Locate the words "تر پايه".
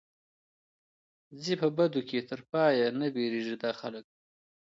2.29-2.87